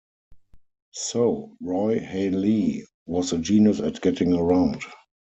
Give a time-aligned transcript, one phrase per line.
[0.95, 4.81] So Roy Halee was a genius at getting around.